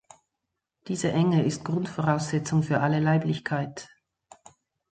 [0.87, 3.87] Diese Enge ist Grundvoraussetzung für alle Leiblichkeit.